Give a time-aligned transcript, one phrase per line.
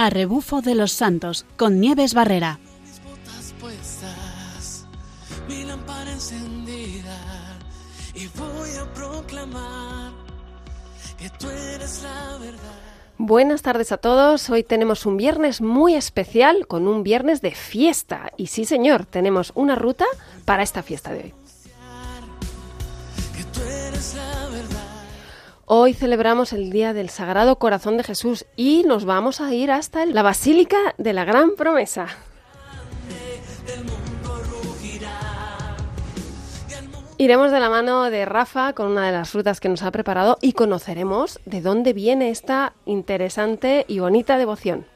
[0.00, 2.58] A rebufo de los santos con Nieves Barrera.
[2.82, 4.86] mis botas puestas,
[5.46, 7.18] mi lámpara encendida
[8.14, 10.12] y voy a proclamar
[11.18, 12.72] que tú eres la verdad.
[13.18, 14.48] Buenas tardes a todos.
[14.48, 18.32] Hoy tenemos un viernes muy especial con un viernes de fiesta.
[18.38, 20.06] Y sí, señor, tenemos una ruta
[20.46, 21.39] para esta fiesta de hoy.
[25.72, 30.04] Hoy celebramos el Día del Sagrado Corazón de Jesús y nos vamos a ir hasta
[30.04, 32.08] la Basílica de la Gran Promesa.
[37.18, 40.38] Iremos de la mano de Rafa con una de las rutas que nos ha preparado
[40.40, 44.86] y conoceremos de dónde viene esta interesante y bonita devoción.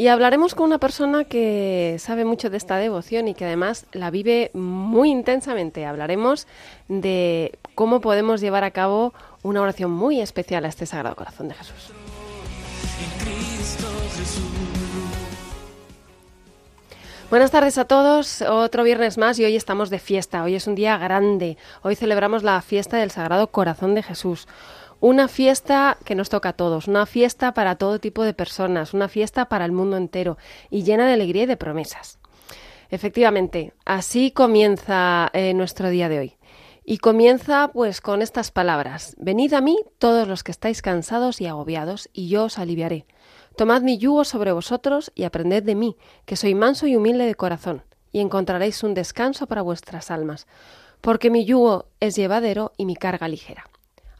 [0.00, 4.10] Y hablaremos con una persona que sabe mucho de esta devoción y que además la
[4.10, 5.84] vive muy intensamente.
[5.84, 6.46] Hablaremos
[6.88, 9.12] de cómo podemos llevar a cabo
[9.42, 11.92] una oración muy especial a este Sagrado Corazón de Jesús.
[17.28, 20.74] Buenas tardes a todos, otro viernes más y hoy estamos de fiesta, hoy es un
[20.74, 24.48] día grande, hoy celebramos la fiesta del Sagrado Corazón de Jesús.
[25.02, 29.08] Una fiesta que nos toca a todos, una fiesta para todo tipo de personas, una
[29.08, 30.36] fiesta para el mundo entero
[30.68, 32.18] y llena de alegría y de promesas.
[32.90, 36.36] Efectivamente, así comienza eh, nuestro día de hoy.
[36.84, 39.16] Y comienza pues con estas palabras.
[39.18, 43.06] Venid a mí todos los que estáis cansados y agobiados, y yo os aliviaré.
[43.56, 47.34] Tomad mi yugo sobre vosotros y aprended de mí, que soy manso y humilde de
[47.36, 50.46] corazón, y encontraréis un descanso para vuestras almas,
[51.00, 53.69] porque mi yugo es llevadero y mi carga ligera.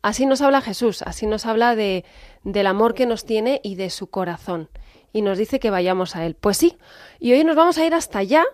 [0.03, 2.05] Así nos habla Jesús, así nos habla de,
[2.43, 4.71] del amor que nos tiene y de su corazón,
[5.13, 6.37] y nos dice que vayamos a Él.
[6.41, 6.79] Pues sí,
[7.19, 8.45] y hoy nos vamos a ir hasta allá,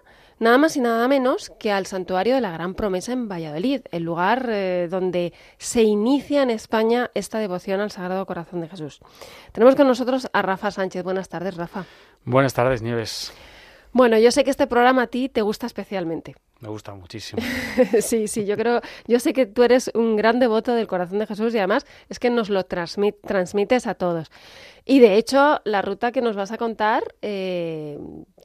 [0.41, 4.03] nada más y nada menos que al santuario de la Gran Promesa en Valladolid, el
[4.03, 9.01] lugar eh, donde se inicia en España esta devoción al Sagrado Corazón de Jesús.
[9.53, 11.05] Tenemos con nosotros a Rafa Sánchez.
[11.05, 11.85] Buenas tardes, Rafa.
[12.25, 13.33] Buenas tardes, Nieves.
[13.93, 16.35] Bueno, yo sé que este programa a ti te gusta especialmente.
[16.61, 17.43] Me gusta muchísimo.
[18.01, 21.27] sí, sí, yo creo, yo sé que tú eres un gran devoto del corazón de
[21.27, 24.31] Jesús y además es que nos lo transmit- transmites a todos.
[24.87, 27.99] Y de hecho, la ruta que nos vas a contar eh,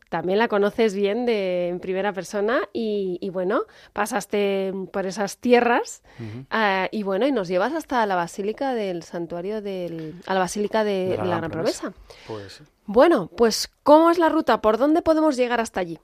[0.09, 3.61] también la conoces bien de, en primera persona y, y bueno,
[3.93, 6.03] pasaste por esas tierras
[6.49, 10.15] ah, y bueno, y nos llevas hasta la Basílica del Santuario del...
[10.27, 11.93] a la Basílica de, la, Gran Promesa.
[12.27, 12.63] Pues, sí.
[12.87, 14.61] Bueno, pues ¿cómo es la ruta?
[14.61, 15.97] ¿Por dónde podemos llegar hasta allí?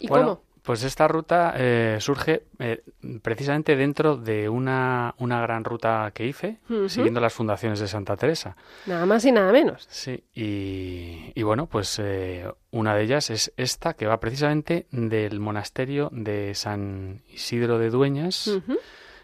[0.00, 0.53] ¿Y bueno, cómo?
[0.64, 2.82] Pues esta ruta eh, surge eh,
[3.22, 6.58] precisamente dentro de una, una gran ruta que hice,
[6.88, 8.56] siguiendo las fundaciones de Santa Teresa.
[8.86, 9.86] Nada más y nada menos.
[9.90, 15.38] Sí, y, y bueno, pues eh, una de ellas es esta, que va precisamente del
[15.38, 18.50] monasterio de San Isidro de Dueñas,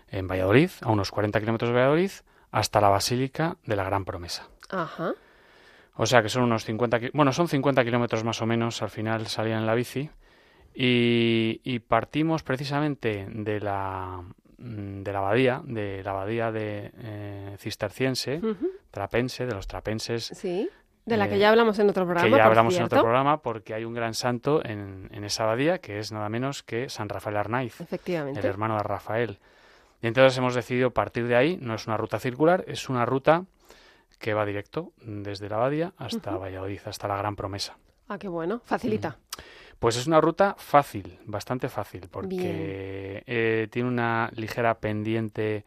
[0.09, 2.11] en Valladolid, a unos 40 kilómetros de Valladolid,
[2.51, 4.47] hasta la Basílica de la Gran Promesa.
[4.69, 5.15] Ajá.
[5.95, 8.91] O sea que son unos 50, ki- bueno, son 50 kilómetros más o menos, al
[8.91, 10.11] final salían en la bici.
[10.75, 14.23] Y, y partimos precisamente de la,
[14.59, 18.41] mm, de la abadía, de la abadía de eh, cisterciense,
[18.91, 20.69] trapense, de los trapenses, Sí,
[21.05, 22.29] de la que Eh, ya hablamos en otro programa.
[22.29, 25.79] que ya hablamos en otro programa, porque hay un gran santo en, en esa abadía,
[25.79, 28.39] que es nada menos que San Rafael Arnaiz, Efectivamente.
[28.41, 29.39] el hermano de Rafael.
[30.03, 33.45] Y entonces hemos decidido partir de ahí, no es una ruta circular, es una ruta
[34.19, 37.77] que va directo desde la abadía hasta Valladolid, hasta la Gran Promesa.
[38.09, 38.61] Ah, qué bueno.
[38.65, 39.19] Facilita.
[39.81, 45.65] Pues es una ruta fácil, bastante fácil, porque eh, tiene una ligera pendiente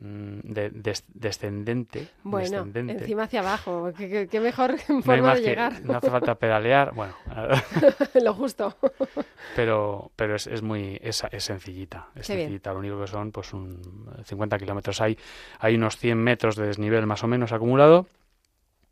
[0.00, 2.08] mm, de- des- descendente.
[2.22, 3.02] Bueno, descendente.
[3.02, 3.92] encima hacia abajo.
[3.96, 5.82] Qué, mejor forma de que- llegar.
[5.84, 7.14] no hace falta pedalear, bueno,
[8.22, 8.76] Lo justo.
[9.54, 12.46] pero, pero es, es muy es, es sencillita, es Qué bien.
[12.46, 12.72] sencillita.
[12.72, 15.02] Lo único que son pues un 50 kilómetros.
[15.02, 15.18] Hay,
[15.58, 18.06] hay unos 100 metros de desnivel más o menos acumulado,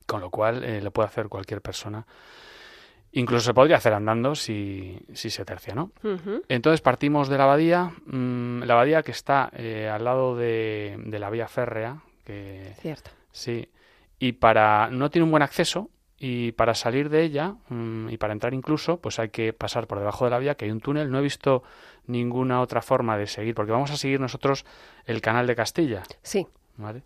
[0.05, 2.07] con lo cual eh, lo puede hacer cualquier persona.
[3.12, 5.93] Incluso se podría hacer andando si, si se tercia, ¿no?
[6.48, 11.19] Entonces partimos de la abadía, mm, la abadía que está eh, al lado de, de
[11.19, 13.10] la vía férrea, que Cierto.
[13.31, 13.69] sí,
[14.19, 18.33] y para no tiene un buen acceso y para salir de ella mm, y para
[18.33, 21.10] entrar incluso, pues hay que pasar por debajo de la vía, que hay un túnel.
[21.10, 21.65] No he visto
[22.07, 24.65] ninguna otra forma de seguir, porque vamos a seguir nosotros
[25.04, 26.47] el canal de Castilla, Sí.
[26.77, 27.03] ¿vale?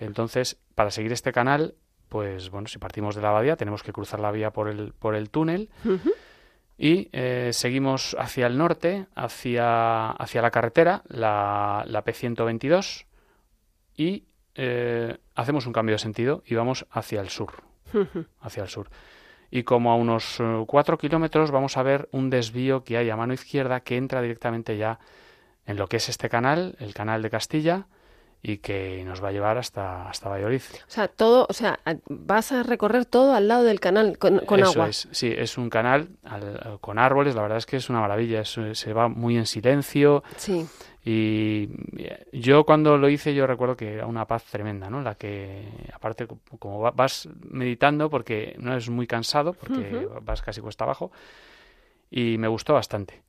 [0.00, 1.74] Entonces, para seguir este canal,
[2.08, 5.14] pues bueno, si partimos de la abadía, tenemos que cruzar la vía por el, por
[5.14, 5.68] el túnel.
[6.78, 13.06] Y eh, seguimos hacia el norte, hacia, hacia la carretera, la, la P122,
[13.96, 14.24] y
[14.54, 17.52] eh, hacemos un cambio de sentido y vamos hacia el sur,
[18.40, 18.88] hacia el sur.
[19.50, 23.16] Y como a unos eh, cuatro kilómetros vamos a ver un desvío que hay a
[23.16, 24.98] mano izquierda que entra directamente ya
[25.66, 27.86] en lo que es este canal, el canal de Castilla,
[28.48, 30.62] y que nos va a llevar hasta, hasta Valladolid.
[30.86, 34.60] O sea, todo, o sea, vas a recorrer todo al lado del canal con, con
[34.60, 34.88] Eso agua.
[34.88, 38.42] es, sí, es un canal al- con árboles, la verdad es que es una maravilla,
[38.42, 40.64] es- se va muy en silencio Sí.
[41.04, 41.68] y
[42.32, 45.02] yo cuando lo hice yo recuerdo que era una paz tremenda, ¿no?
[45.02, 50.40] La que aparte co- como va- vas meditando porque no es muy cansado, porque vas
[50.42, 51.10] casi cuesta abajo
[52.10, 53.22] y me gustó bastante.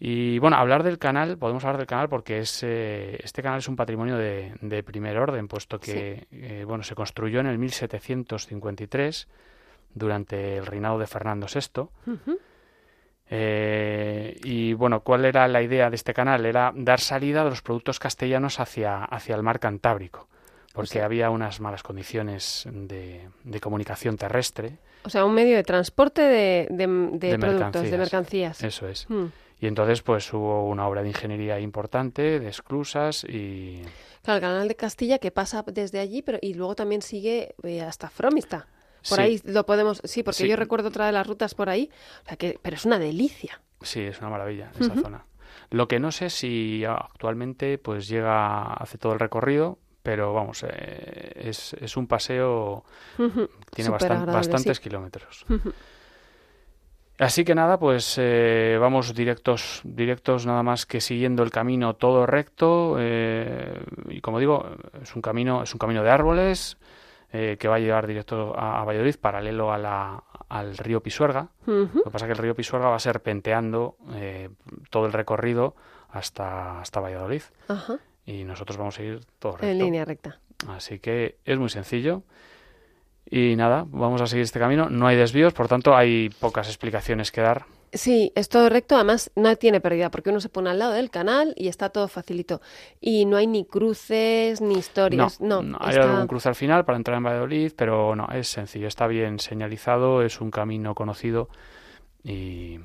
[0.00, 3.68] Y bueno, hablar del canal, podemos hablar del canal porque es eh, este canal es
[3.68, 9.28] un patrimonio de, de primer orden, puesto que eh, bueno se construyó en el 1753
[9.94, 11.88] durante el reinado de Fernando VI.
[13.30, 16.44] Eh, y bueno, ¿cuál era la idea de este canal?
[16.44, 20.28] Era dar salida de los productos castellanos hacia, hacia el mar Cantábrico,
[20.74, 24.78] porque sea- había unas malas condiciones de, de comunicación terrestre.
[25.04, 27.98] O sea, un medio de transporte de, de- productos, de mercancías.
[27.98, 28.62] mercancías.
[28.62, 29.08] Eso es.
[29.08, 29.24] Mm.
[29.64, 33.80] Y entonces, pues hubo una obra de ingeniería importante, de esclusas y.
[34.22, 37.80] Claro, el canal de Castilla que pasa desde allí, pero y luego también sigue eh,
[37.80, 38.66] hasta Fromista.
[39.08, 39.22] Por Sí.
[39.22, 40.48] ahí lo podemos, sí, porque Sí.
[40.48, 41.88] yo recuerdo otra de las rutas por ahí,
[42.24, 43.62] o sea que, pero es una delicia.
[43.80, 45.24] Sí, es una maravilla esa zona.
[45.70, 51.32] Lo que no sé si actualmente pues llega, hace todo el recorrido, pero vamos, eh,
[51.36, 52.84] es, es un paseo
[53.18, 53.48] Ujú.
[53.74, 54.82] Tiene bastan- bastantes sí.
[54.82, 55.46] kilómetros.
[57.18, 62.26] Así que nada, pues eh, vamos directos, directos nada más que siguiendo el camino todo
[62.26, 64.66] recto eh, y como digo
[65.00, 66.76] es un camino, es un camino de árboles
[67.32, 71.48] eh, que va a llevar directo a, a Valladolid, paralelo a la- al río Pisuerga.
[71.66, 74.50] Lo que pasa es que el río Pisuerga va serpenteando eh,
[74.90, 75.74] todo el recorrido
[76.10, 77.42] hasta, hasta Valladolid
[78.26, 79.66] y nosotros vamos a ir todo recto.
[79.66, 80.38] en línea recta.
[80.68, 82.22] Así que es muy sencillo.
[83.30, 84.90] Y nada, vamos a seguir este camino.
[84.90, 87.64] No hay desvíos, por tanto hay pocas explicaciones que dar.
[87.92, 91.10] Sí, es todo recto, además no tiene pérdida, porque uno se pone al lado del
[91.10, 92.60] canal y está todo facilito.
[93.00, 95.40] Y no hay ni cruces, ni historias.
[95.40, 98.48] No, no, hay está- algún cruce al final para entrar en Valladolid, pero no, es
[98.48, 101.48] sencillo, está bien señalizado, es un camino conocido
[102.24, 102.80] y,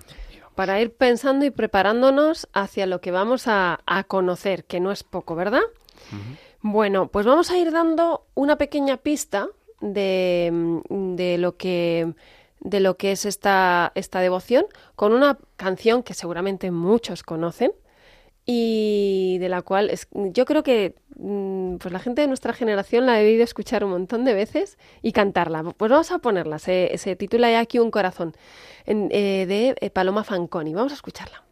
[0.54, 5.04] para ir pensando y preparándonos hacia lo que vamos a, a conocer, que no es
[5.04, 5.62] poco, ¿verdad?
[6.62, 9.48] Bueno, pues vamos a ir dando una pequeña pista
[9.82, 10.50] de,
[10.90, 12.14] mm, de lo que
[12.62, 14.66] de lo que es esta, esta devoción
[14.98, 17.72] con una canción que seguramente muchos conocen
[18.46, 23.06] y de la cual es- yo creo que mm, pues la gente de nuestra generación
[23.06, 25.64] la ha debido escuchar un montón de veces y cantarla.
[25.64, 28.34] Pues vamos a ponerla, se, titula ya aquí un corazón
[28.86, 30.74] en- eh, de eh, Paloma Fanconi.
[30.74, 31.44] Vamos a escucharla.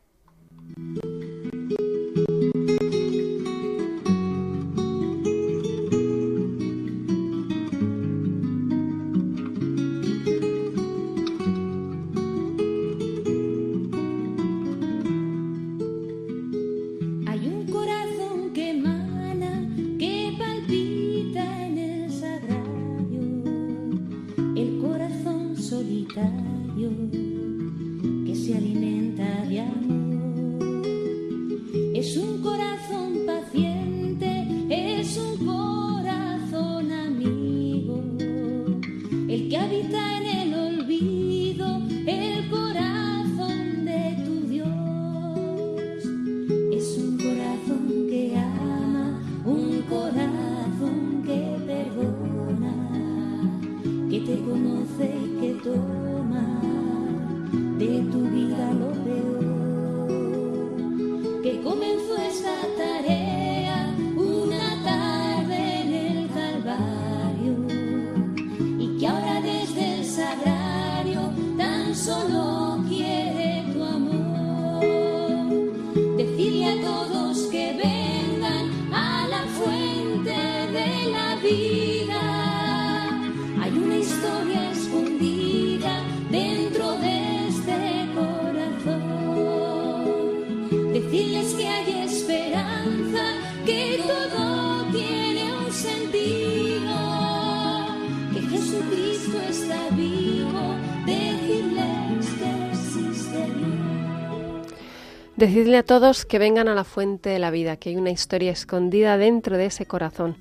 [105.38, 108.52] Decidle a todos que vengan a la fuente de la vida, que hay una historia
[108.52, 110.36] escondida dentro de ese corazón.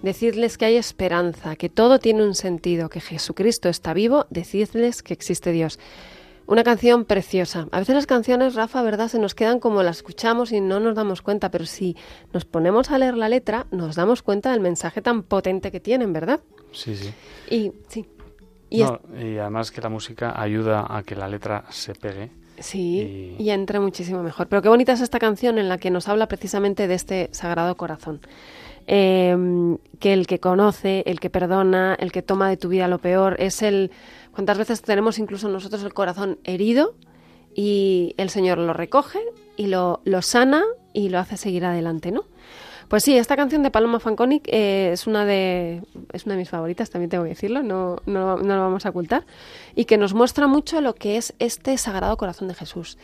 [0.00, 4.26] Decidles que hay esperanza, que todo tiene un sentido, que Jesucristo está vivo.
[4.30, 5.78] Decidles que existe Dios.
[6.46, 7.68] Una canción preciosa.
[7.72, 9.08] A veces las canciones, Rafa, ¿verdad?
[9.08, 11.94] Se nos quedan como las escuchamos y no nos damos cuenta, pero si
[12.32, 16.14] nos ponemos a leer la letra, nos damos cuenta del mensaje tan potente que tienen,
[16.14, 16.40] ¿verdad?
[16.72, 17.12] Sí, sí.
[17.50, 18.08] Y sí.
[18.70, 22.30] Y No, y además que la música ayuda a que la letra se pegue.
[22.62, 24.48] Sí, Y- y entra muchísimo mejor.
[24.48, 27.76] Pero qué bonita es esta canción en la que nos habla precisamente de este Sagrado
[27.76, 28.20] Corazón.
[28.88, 32.98] eh, que el que conoce, el que perdona, el que toma de tu vida lo
[32.98, 33.92] peor, es el...
[34.32, 36.96] ¿Cuántas veces tenemos incluso nosotros el corazón herido
[37.54, 39.20] y el Señor lo recoge
[39.56, 42.24] y lo, lo sana y lo hace seguir adelante, ¿no?
[42.88, 46.50] Pues sí, esta canción de Paloma Fanconi eh, es una de es una de mis
[46.50, 49.24] favoritas, también tengo que decirlo, no, no, no lo vamos a ocultar,
[49.74, 52.98] y que nos muestra mucho lo que es este Sagrado Corazón de Jesús.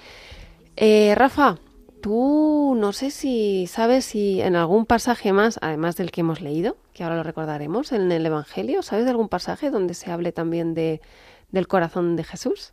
[0.77, 1.59] Eh, Rafa,
[2.01, 6.77] tú no sé si sabes si en algún pasaje más, además del que hemos leído,
[6.93, 10.75] que ahora lo recordaremos, en el Evangelio, ¿sabes de algún pasaje donde se hable también
[10.75, 11.01] de,
[11.51, 12.73] del corazón de Jesús?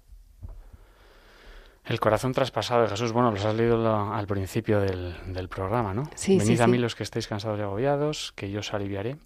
[1.87, 5.93] El corazón traspasado de Jesús, bueno, los has leído lo- al principio del, del programa,
[5.93, 6.03] ¿no?
[6.15, 6.71] Sí, Venid sí, a sí.
[6.71, 9.17] mí los que estéis cansados y agobiados, que yo os aliviaré.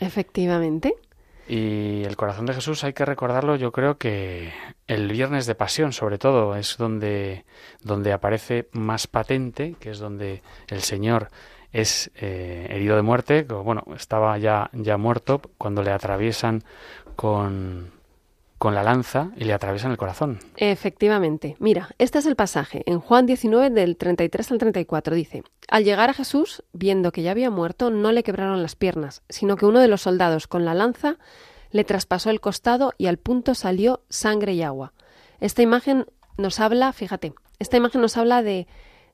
[0.00, 0.94] Efectivamente.
[1.48, 4.52] Y el corazón de Jesús hay que recordarlo, yo creo que
[4.88, 7.44] el viernes de pasión, sobre todo, es donde,
[7.82, 11.30] donde aparece más patente, que es donde el Señor
[11.72, 16.62] es eh, herido de muerte, que, bueno, estaba ya, ya muerto cuando le atraviesan
[17.14, 17.92] con,
[18.58, 20.38] con la lanza y le atraviesan el corazón.
[20.56, 21.56] Efectivamente.
[21.58, 22.82] Mira, este es el pasaje.
[22.86, 27.32] En Juan 19, del 33 al 34, dice, Al llegar a Jesús, viendo que ya
[27.32, 30.74] había muerto, no le quebraron las piernas, sino que uno de los soldados con la
[30.74, 31.18] lanza
[31.70, 34.92] le traspasó el costado y al punto salió sangre y agua.
[35.40, 36.06] Esta imagen
[36.38, 38.66] nos habla, fíjate, esta imagen nos habla de,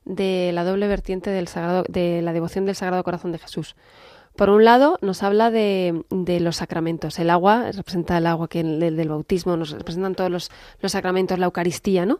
[0.05, 3.75] de la doble vertiente del sagrado, de la devoción del Sagrado Corazón de Jesús.
[4.35, 7.19] Por un lado, nos habla de, de los sacramentos.
[7.19, 11.37] El agua representa el agua que el, del, bautismo, nos representan todos los, los sacramentos,
[11.37, 12.19] la Eucaristía, ¿no?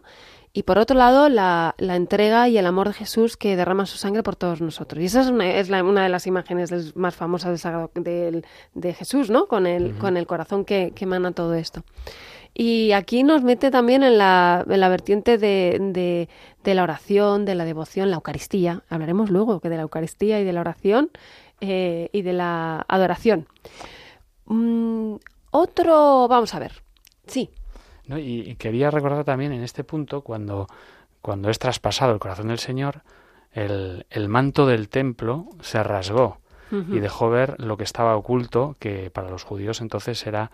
[0.52, 3.96] Y por otro lado, la, la entrega y el amor de Jesús que derrama su
[3.98, 5.02] sangre por todos nosotros.
[5.02, 7.90] Y esa es una, es la- una de las imágenes del- más famosas del sagrado,
[7.96, 9.46] del- de Jesús, ¿no?
[9.46, 11.82] Con el, con el corazón que, que emana todo esto.
[12.56, 16.28] Y aquí nos mete también en la, en la vertiente de, de,
[16.62, 18.84] de la oración, de la devoción, la Eucaristía.
[18.88, 21.10] Hablaremos luego que de la Eucaristía y de la oración
[21.60, 23.46] eh, y de la adoración.
[24.46, 25.16] Mm,
[25.50, 26.82] otro, vamos a ver.
[27.26, 27.50] Sí,
[28.06, 28.18] ¿no?
[28.18, 30.66] Y, y quería recordar también en este punto, cuando,
[31.20, 33.02] cuando es traspasado el corazón del Señor,
[33.52, 36.38] el, el manto del templo se rasgó
[36.90, 40.50] y dejó ver lo que estaba oculto, que para los judíos entonces era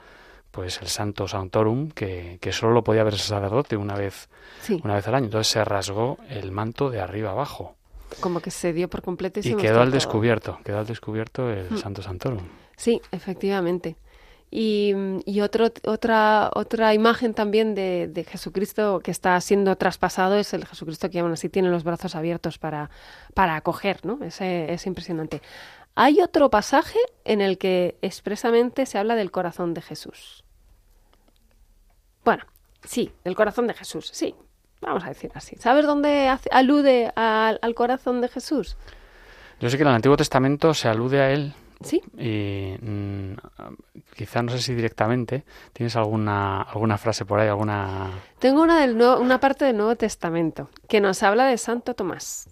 [0.50, 4.28] pues el Santo Sanctorum, que, que solo lo podía ver el sacerdote una vez,
[4.60, 4.78] sí.
[4.84, 5.26] una vez al año.
[5.26, 7.76] Entonces se rasgó el manto de arriba abajo
[8.18, 10.86] Como que se dio por completo y, se y mostró quedó al descubierto, quedó al
[10.86, 12.40] descubierto el Santo Sanctorum.
[12.76, 13.96] Sí, efectivamente.
[14.50, 14.92] Y,
[15.26, 20.66] y otro, otra, otra imagen también de, de Jesucristo que está siendo traspasado es el
[20.66, 22.90] Jesucristo que aún así tiene los brazos abiertos para,
[23.32, 24.18] para acoger, ¿no?
[24.24, 25.40] Es, es impresionante.
[25.94, 30.44] Hay otro pasaje en el que expresamente se habla del corazón de Jesús.
[32.24, 32.44] Bueno,
[32.82, 34.34] sí, del corazón de Jesús, sí.
[34.80, 35.56] Vamos a decir así.
[35.56, 38.76] ¿Sabes dónde hace- alude al, al corazón de Jesús?
[39.60, 43.34] Yo sé que en el Antiguo Testamento se alude a él Sí, y mm,
[44.14, 48.98] quizá no sé si directamente tienes alguna alguna frase por ahí alguna Tengo una, del
[48.98, 52.48] Nuevo- una parte del Nuevo Testamento que nos habla de Santo Tomás.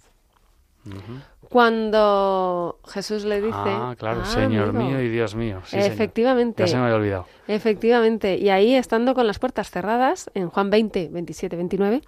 [1.51, 3.57] Cuando Jesús le dice...
[3.57, 4.91] ah claro Ah, señor amigo.
[4.91, 5.87] mío y Dios mío sí, señor.
[5.87, 6.63] Efectivamente.
[6.63, 8.37] ya se me había olvidado Efectivamente.
[8.37, 12.03] Y ahí, estando con las puertas cerradas, en Juan 20, 27, 29,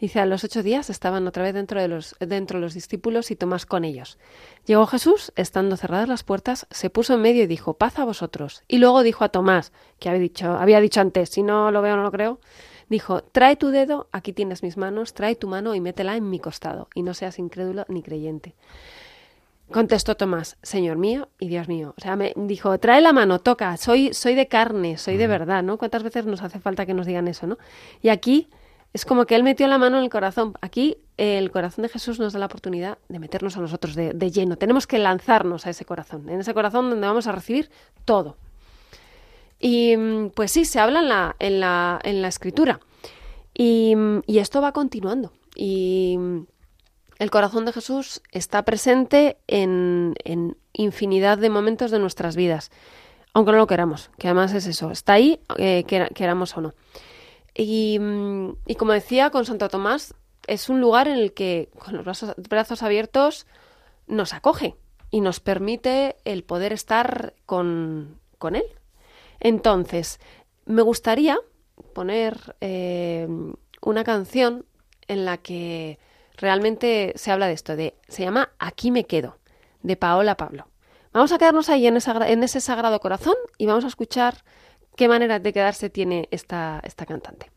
[0.00, 3.30] dice, a los ocho días estaban otra vez dentro de los, dentro de los discípulos
[3.30, 4.18] y Tomás con ellos.
[4.64, 8.62] Llegó Jesús, estando cerradas las puertas, se puso en medio y dijo, paz a vosotros.
[8.68, 11.96] Y luego dijo a Tomás, que había dicho, había dicho antes, si no lo veo
[11.96, 12.40] no lo creo,
[12.90, 16.38] dijo, trae tu dedo, aquí tienes mis manos, trae tu mano y métela en mi
[16.38, 18.54] costado, y no seas incrédulo ni creyente.
[19.72, 21.94] Contestó Tomás, Señor mío y Dios mío.
[21.96, 25.62] O sea, me dijo, trae la mano, toca, soy, soy de carne, soy de verdad,
[25.62, 25.78] ¿no?
[25.78, 27.56] ¿Cuántas veces nos hace falta que nos digan eso, ¿no?
[28.02, 28.48] Y aquí
[28.92, 30.54] es como que Él metió la mano en el corazón.
[30.60, 34.12] Aquí eh, el corazón de Jesús nos da la oportunidad de meternos a nosotros de,
[34.12, 34.56] de lleno.
[34.56, 37.70] Tenemos que lanzarnos a ese corazón, en ese corazón donde vamos a recibir
[38.04, 38.36] todo.
[39.60, 42.80] Y mm, pues sí, se habla en la, en la, en la escritura.
[43.54, 45.32] Y, mm, y esto va continuando.
[45.54, 46.40] Y mm,
[47.18, 52.70] el corazón de Jesús está presente en, en infinidad de momentos de nuestras vidas,
[53.34, 56.74] aunque no lo queramos, que además es eso, está ahí, eh, quera- queramos o no.
[57.54, 57.98] Y,
[58.66, 60.14] y como decía con Santo Tomás,
[60.46, 63.46] es un lugar en el que con los brazos, brazos abiertos
[64.06, 64.76] nos acoge
[65.10, 68.64] y nos permite el poder estar con, con Él.
[69.40, 70.20] Entonces,
[70.66, 71.38] me gustaría
[71.94, 73.26] poner eh,
[73.82, 74.66] una canción
[75.08, 75.98] en la que
[76.36, 79.38] realmente se habla de esto, de, se llama Aquí me quedo,
[79.82, 80.68] de Paola Pablo.
[81.12, 84.44] Vamos a quedarnos ahí en, ese sagrado corazón y vamos a escuchar
[84.96, 87.50] qué manera de quedarse tiene esta cantante.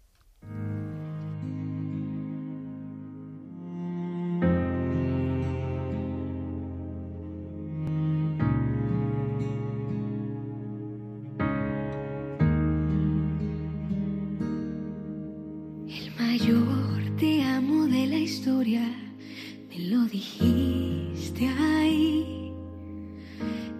[20.14, 22.54] dijiste ahí,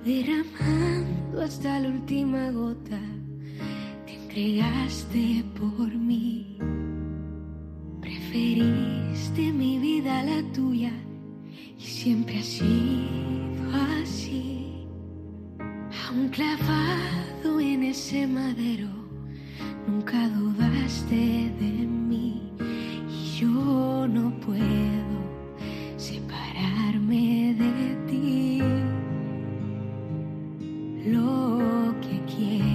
[0.04, 3.00] derramando hasta la última gota,
[4.08, 6.58] te entregaste por mí.
[8.02, 10.92] Preferiste mi vida a la tuya
[11.78, 13.64] y siempre ha sido
[14.02, 14.88] así.
[16.08, 18.90] Aún clavado en ese madero,
[19.88, 21.43] nunca dudaste
[31.06, 32.73] Lo que quiero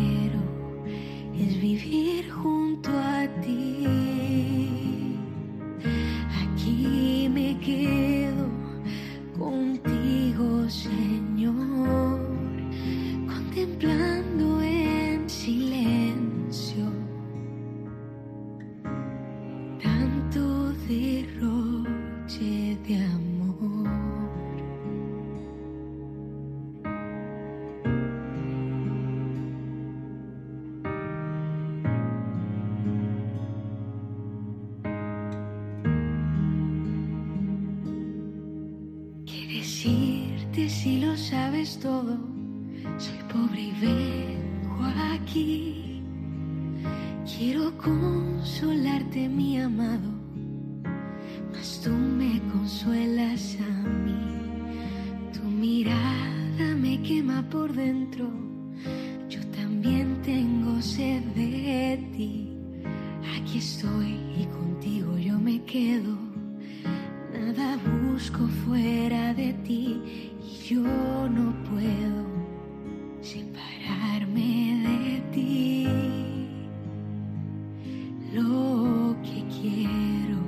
[78.32, 80.38] Lo que quiero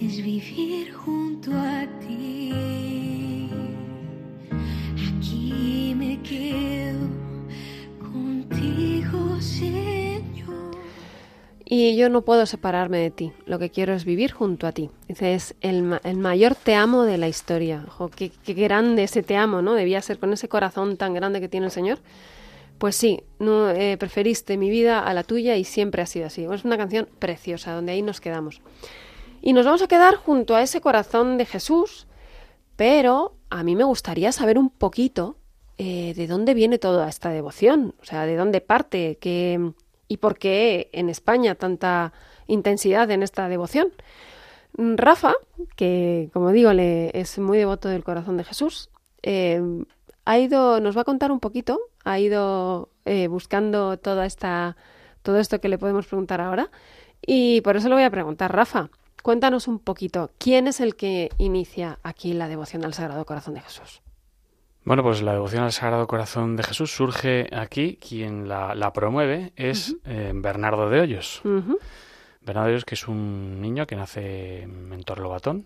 [0.00, 3.48] es vivir junto a ti.
[5.18, 7.00] Aquí me quedo
[7.98, 10.24] contigo, Señor.
[11.64, 13.32] Y yo no puedo separarme de ti.
[13.46, 14.90] Lo que quiero es vivir junto a ti.
[15.08, 17.84] Dice, es el, ma- el mayor te amo de la historia.
[17.88, 19.74] Ojo, qué, qué grande ese te amo, ¿no?
[19.74, 21.98] Debía ser con ese corazón tan grande que tiene el Señor.
[22.78, 26.44] Pues sí, no, eh, preferiste mi vida a la tuya y siempre ha sido así.
[26.44, 28.60] Es una canción preciosa, donde ahí nos quedamos.
[29.40, 32.06] Y nos vamos a quedar junto a ese corazón de Jesús,
[32.76, 35.36] pero a mí me gustaría saber un poquito
[35.76, 39.18] eh, de dónde viene toda esta devoción, o sea, de dónde parte,
[40.08, 42.12] y por qué en España tanta
[42.46, 43.92] intensidad en esta devoción.
[44.76, 45.34] Mm, Rafa,
[45.76, 48.90] que como digo, le, es muy devoto del corazón de Jesús,
[49.22, 49.60] eh,
[50.24, 54.76] ha ido, nos va a contar un poquito, ha ido eh, buscando toda esta,
[55.22, 56.70] todo esto que le podemos preguntar ahora,
[57.26, 58.90] y por eso le voy a preguntar, Rafa,
[59.22, 63.60] cuéntanos un poquito, ¿quién es el que inicia aquí la devoción al Sagrado Corazón de
[63.60, 64.02] Jesús?
[64.84, 67.98] Bueno, pues la devoción al Sagrado Corazón de Jesús surge aquí.
[68.06, 71.40] Quien la, la promueve es eh, Bernardo de Hoyos.
[71.42, 75.64] Bernardo de Hoyos, que es un niño que nace en Torlobatón.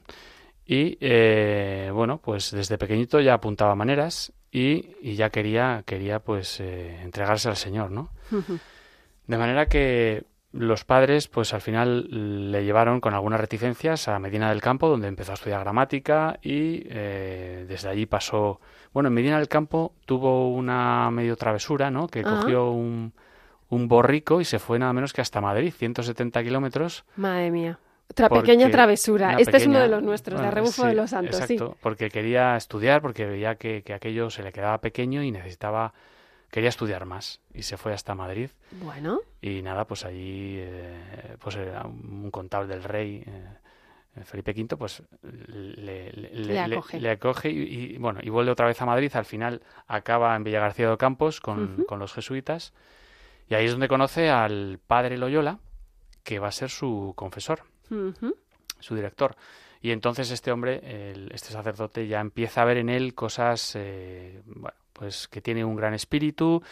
[0.64, 6.60] Y eh, bueno, pues desde pequeñito ya apuntaba maneras y, y ya quería, quería pues
[6.60, 8.10] eh, entregarse al Señor, ¿no?
[9.26, 14.48] De manera que los padres, pues al final le llevaron con algunas reticencias a Medina
[14.48, 18.60] del Campo, donde empezó a estudiar gramática y eh, desde allí pasó.
[18.92, 22.08] Bueno, en Medina del Campo tuvo una medio travesura, ¿no?
[22.08, 23.12] Que cogió un,
[23.68, 27.04] un borrico y se fue nada menos que hasta Madrid, 170 kilómetros.
[27.16, 27.78] Madre mía.
[28.10, 29.36] Otra porque- pequeña travesura.
[29.38, 32.08] Este es uno de los nuestros, de bueno, Rebufo sí, de los Santos, exacto, porque
[32.10, 35.92] quería estudiar, porque veía que, que aquello se le quedaba pequeño y necesitaba,
[36.50, 37.40] quería estudiar más.
[37.52, 38.50] Y se fue hasta Madrid.
[38.70, 38.76] sí.
[38.82, 44.76] Bueno, Y nada, pues allí, eh, pues era un contable del rey, eh, Felipe V,
[44.76, 47.00] pues le, le, Le acoge.
[47.00, 49.12] le acoge y, y, bueno, y vuelve otra vez a Madrid.
[49.14, 52.72] Al final acaba en Villa García de Campos con, con los jesuitas.
[53.48, 55.58] Y ahí es donde conoce al padre Loyola,
[56.24, 57.60] que va a ser su confesor,
[58.80, 59.34] su director.
[59.80, 60.80] Y entonces este hombre,
[61.12, 65.64] el- este sacerdote, ya empieza a ver en él cosas, eh, bueno, pues que tiene
[65.64, 66.62] un gran espíritu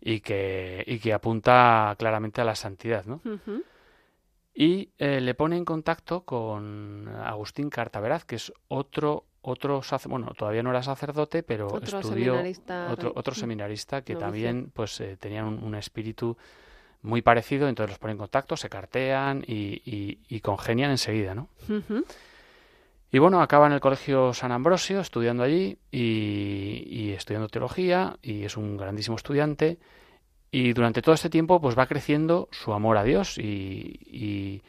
[0.00, 3.20] y que, y que apunta claramente a la santidad, ¿no?
[4.54, 10.64] Y eh, le pone en contacto con Agustín Cartaveraz, que es otro, otro bueno, todavía
[10.64, 15.44] no era sacerdote, pero Otro estudió seminarista, otro, otro seminarista que también pues eh, tenían
[15.46, 16.36] un, un espíritu
[17.02, 21.48] muy parecido, entonces los pone en contacto, se cartean y, y- y congenian enseguida, ¿no?
[23.10, 28.44] Y bueno, acaba en el Colegio San Ambrosio estudiando allí y, y estudiando teología y
[28.44, 29.78] es un grandísimo estudiante
[30.50, 34.62] y durante todo este tiempo pues va creciendo su amor a Dios y, y,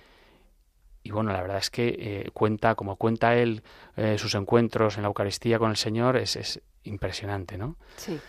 [1.04, 3.62] y, bueno, la verdad es que eh, cuenta, como cuenta él,
[3.98, 7.76] eh, sus encuentros en la Eucaristía con el Señor es, es impresionante, ¿no?
[7.98, 8.20] Sí.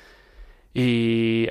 [0.74, 1.48] Y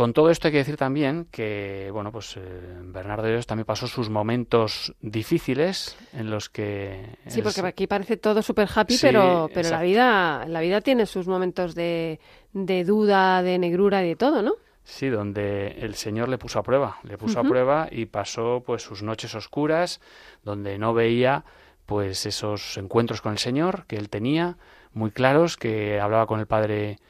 [0.00, 2.40] con todo esto hay que decir también que, bueno, pues eh,
[2.84, 7.18] Bernardo Dios también pasó sus momentos difíciles en los que...
[7.26, 11.04] Sí, porque aquí parece todo súper happy, Sí, pero, pero la vida, la vida tiene
[11.04, 12.18] sus momentos de,
[12.54, 14.54] de duda, de negrura y de todo, ¿no?
[14.84, 18.80] Sí, donde el Señor le puso a prueba, le puso a prueba y pasó pues
[18.80, 20.00] sus noches oscuras,
[20.42, 21.44] donde no veía
[21.84, 24.56] pues esos encuentros con el Señor que él tenía
[24.94, 27.00] muy claros, que hablaba con el Padre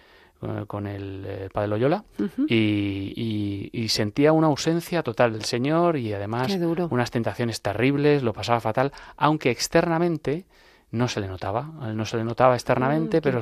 [0.67, 2.05] con el eh, Padre Loyola
[2.49, 6.49] y, y- y sentía una ausencia total del Señor y además
[6.91, 10.47] unas tentaciones terribles, lo pasaba fatal, aunque externamente
[10.91, 13.39] no se le notaba, él no se le notaba externamente, Mm, pero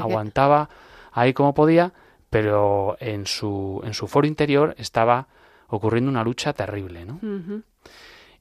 [0.00, 0.68] aguantaba
[1.12, 1.92] ahí como podía,
[2.30, 5.28] pero en su, en su foro interior estaba
[5.68, 7.18] ocurriendo una lucha terrible, ¿no?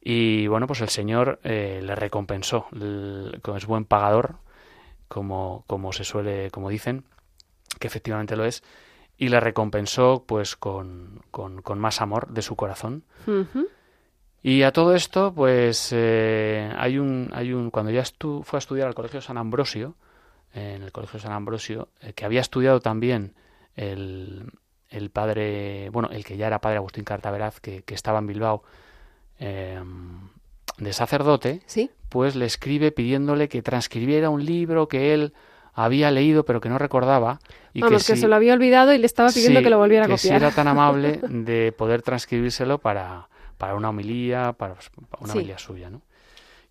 [0.02, 2.68] Y bueno, pues el Señor eh, le recompensó,
[3.56, 4.36] es buen pagador,
[5.08, 7.04] como, como se suele, como dicen,
[7.80, 8.64] que efectivamente lo es,
[9.18, 13.04] y le recompensó pues con, con, con más amor de su corazón.
[14.44, 18.60] Y a todo esto, pues eh, hay un, hay un, cuando ya estu- fue a
[18.60, 19.96] estudiar al Colegio San Ambrosio,
[20.54, 23.34] en el Colegio San Ambrosio, eh, que había estudiado también
[23.76, 24.50] el,
[24.90, 28.64] el padre, bueno, el que ya era padre Agustín Cartaveraz, que, que estaba en Bilbao,
[29.40, 29.82] eh,
[30.78, 35.34] de sacerdote, Sí, pues le escribe pidiéndole que transcribiera un libro que él
[35.78, 37.40] había leído pero que no recordaba
[37.74, 39.78] y vamos, que, si- se lo había olvidado y le estaba pidiendo Sí, que lo
[39.78, 40.42] volviera a que si copiar.
[40.42, 44.74] era tan amable de poder transcribírselo para, para una homilía, para,
[45.10, 45.38] para una Sí.
[45.40, 46.02] homilía suya, ¿no?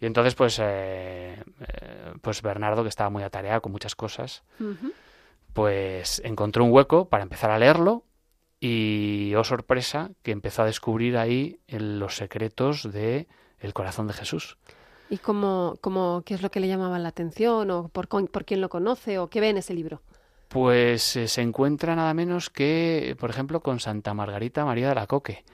[0.01, 4.43] Y entonces, pues, eh, eh, pues Bernardo, que estaba muy atareado con muchas cosas,
[5.53, 8.05] pues encontró un hueco para empezar a leerlo
[8.61, 13.27] y, oh sorpresa, que empezó a descubrir ahí los secretos de
[13.61, 14.59] el corazón de Jesús.
[15.11, 18.61] ¿Y cómo, cómo, qué es lo que le llamaba la atención o por, por quién
[18.61, 20.03] lo conoce o qué ve en ese libro?
[20.49, 25.07] Pues eh, se encuentra nada menos que, por ejemplo, con Santa Margarita María de la
[25.09, 25.45] Coque.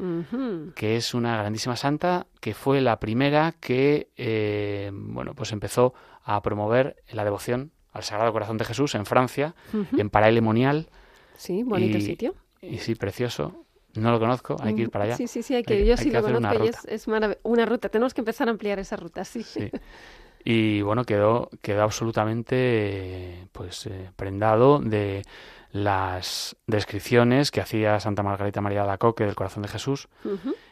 [0.75, 6.41] Que es una grandísima santa que fue la primera que eh, bueno pues empezó a
[6.43, 9.55] promover la devoción al Sagrado Corazón de Jesús en Francia
[9.97, 10.89] en Paray-le-Monial
[11.37, 12.35] Sí, bonito y- sitio.
[12.61, 15.63] y sí precioso no lo conozco hay que ir para allá Sí, sí, sí, hay
[15.63, 17.07] que, Hay- yo hay sí que lo conozco y es, es
[17.43, 17.89] una ruta.
[17.89, 19.43] Tenemos que empezar a ampliar esa ruta, sí.
[19.43, 19.71] Sí.
[20.45, 25.23] y bueno quedó quedó absolutamente pues eh, prendado de
[25.71, 30.09] las descripciones que hacía Santa Margarita María de la Coque del Corazón de Jesús.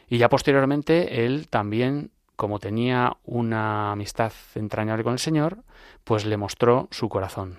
[0.07, 5.63] Y ya posteriormente él también, como tenía una amistad entrañable con el Señor,
[6.03, 7.57] pues le mostró su corazón.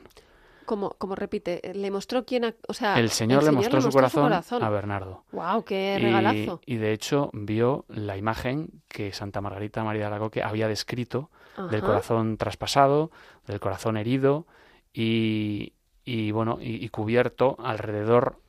[0.73, 4.33] Como, como repite, le mostró quién, ha- o sea, el Señor le mostró, su, corazón
[4.33, 5.25] a Bernardo.
[5.33, 6.63] Wow, qué Y- regalazo.
[6.65, 11.31] Y, de hecho vio la imagen que Santa Margarita María de la Coque había descrito
[11.71, 13.11] del corazón traspasado,
[13.47, 14.47] del corazón herido
[14.95, 15.75] y,
[16.07, 18.41] y, bueno, y, y cubierto alrededor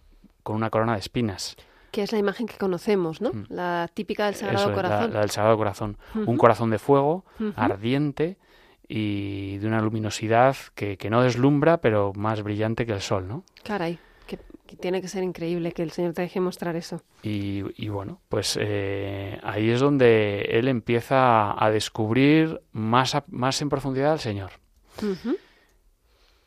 [0.43, 1.57] con una corona de espinas.
[1.91, 3.31] Que es la imagen que conocemos, ¿no?
[3.33, 3.45] Mm.
[3.49, 5.13] La típica del Sagrado Eso es, la- Corazón.
[5.13, 5.97] la del Sagrado Corazón.
[6.15, 7.25] Un corazón de fuego,
[7.57, 8.37] ardiente
[8.87, 13.43] y de una luminosidad que, que no deslumbra, pero más brillante que el sol, ¿no?
[13.63, 17.01] Caray, que, que tiene que ser increíble que el Señor te deje mostrar eso.
[17.23, 23.61] Y, y bueno, pues eh, ahí es donde él empieza a descubrir más, a- más
[23.61, 24.51] en profundidad al Señor.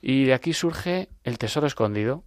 [0.03, 2.23] Y de aquí surge el tesoro escondido.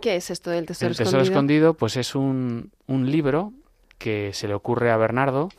[0.00, 1.32] ¿Qué es esto del tesoro el tesoro escondido?
[1.70, 3.52] escondido, pues es un, un libro
[3.98, 5.50] que se le ocurre a Bernardo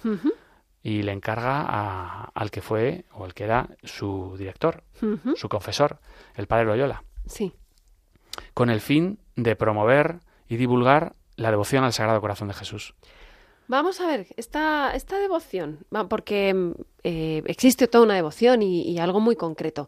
[0.83, 4.83] y le encarga a- al que fue o al que era su director,
[5.35, 5.99] su confesor,
[6.35, 7.53] el padre Loyola, Sí.
[8.53, 12.93] con el fin de promover y divulgar la devoción al Sagrado Corazón de Jesús.
[13.67, 16.71] Vamos a ver, esta, esta devoción, porque mm,
[17.03, 19.87] eh, existe toda una devoción y, y algo muy concreto.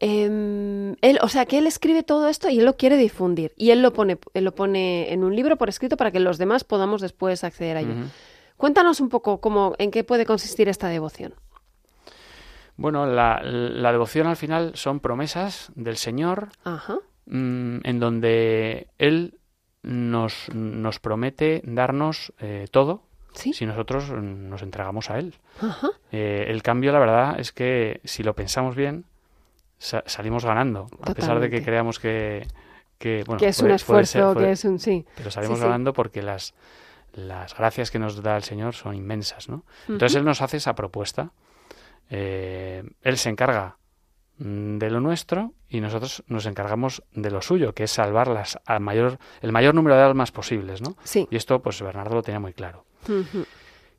[0.00, 3.52] Em, él, o sea, que él escribe todo esto y él lo quiere difundir.
[3.56, 6.38] Y él lo pone, él lo pone en un libro por escrito para que los
[6.38, 7.94] demás podamos después acceder a ello.
[8.62, 11.34] Cuéntanos un poco cómo, en qué puede consistir esta devoción.
[12.76, 16.98] Bueno, la, la devoción al final son promesas del Señor Ajá.
[17.26, 19.36] mm, en donde Él
[19.82, 23.02] nos, nos promete darnos eh, todo
[23.34, 23.52] Sí.
[23.52, 25.34] si nosotros nos entregamos a Él.
[25.60, 25.88] Ajá.
[26.12, 29.06] Eh, el cambio, la verdad, es que si lo pensamos bien,
[29.78, 30.86] sa- salimos ganando.
[31.02, 32.46] A pesar de que creamos que,
[32.98, 35.04] que, bueno, que es puede- un puede ser- esfuerzo, puede- que es un sí.
[35.16, 35.64] pero salimos sí.
[35.64, 36.54] ganando porque las,
[37.12, 39.64] las gracias que nos da el Señor son inmensas, ¿no?
[39.88, 41.32] Entonces Él nos hace esa propuesta.
[42.10, 43.78] Eh, él se encarga
[44.38, 48.58] mm, de lo nuestro y nosotros nos encargamos de lo suyo, que es salvar las,
[48.66, 50.96] al mayor, el mayor número de almas posibles, ¿no?
[51.04, 51.26] Sí.
[51.30, 52.84] Y esto, pues Bernardo lo tenía muy claro.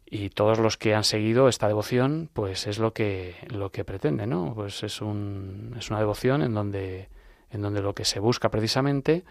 [0.06, 4.28] Y todos los que han seguido esta devoción, pues es lo que, lo que pretende,
[4.28, 4.54] ¿no?
[4.54, 7.10] Pues es, un, es una devoción en donde,
[7.50, 9.24] en donde lo que se busca precisamente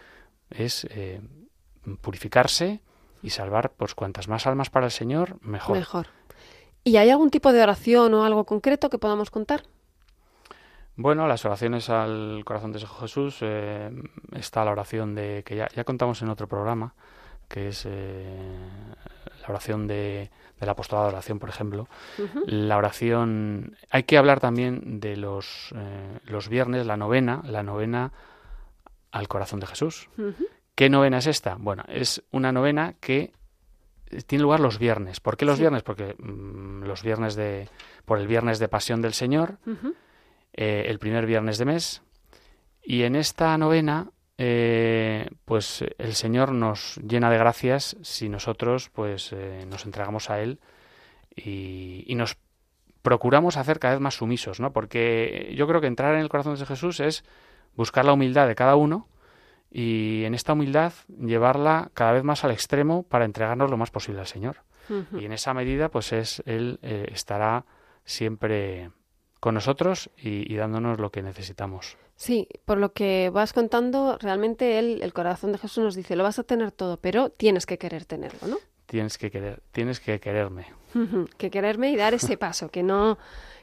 [0.50, 1.20] es eh,
[2.00, 2.80] purificarse
[3.22, 5.76] y salvar pues cuantas más almas para el Señor, mejor.
[5.76, 6.06] Mejor.
[6.84, 9.62] ¿Y hay algún tipo de oración o algo concreto que podamos contar?
[10.96, 13.90] Bueno, las oraciones al corazón de Jesús, eh,
[14.32, 16.94] está la oración de que ya, ya contamos en otro programa,
[17.48, 18.36] que es eh,
[19.40, 21.88] la oración de, del apostolado de oración, por ejemplo.
[22.46, 28.12] La oración, hay que hablar también de los, eh, los viernes, la novena, la novena
[29.10, 30.08] al corazón de Jesús.
[30.74, 31.56] ¿Qué novena es esta?
[31.58, 33.32] Bueno, es una novena que
[34.26, 35.20] tiene lugar los viernes.
[35.20, 35.62] ¿Por qué los Sí.
[35.62, 35.82] viernes?
[35.82, 37.68] Porque mm, los viernes de,
[38.04, 39.58] por el viernes de Pasión del Señor,
[40.54, 42.02] eh, el primer viernes de mes.
[42.82, 48.90] Y en esta novena, eh, pues eh, el Señor nos llena de gracias si nosotros
[48.90, 50.58] pues eh, nos entregamos a Él
[51.36, 52.36] y, y nos
[53.02, 54.72] procuramos hacer cada vez más sumisos, ¿no?
[54.72, 57.24] Porque yo creo que entrar en el corazón de Jesús es
[57.76, 59.08] buscar la humildad de cada uno
[59.72, 64.20] y en esta humildad llevarla cada vez más al extremo para entregarnos lo más posible
[64.20, 64.58] al Señor.
[65.18, 67.64] Y en esa medida, pues es Él eh, estará
[68.04, 68.90] siempre
[69.40, 71.96] con nosotros y, y dándonos lo que necesitamos.
[72.16, 76.22] Sí, por lo que vas contando, realmente él, el corazón de Jesús nos dice, lo
[76.22, 78.58] vas a tener todo, pero tienes que querer tenerlo, ¿no?
[78.86, 80.66] Tienes que querer, tienes que quererme.
[81.38, 83.18] Que quererme y dar ese paso, que no,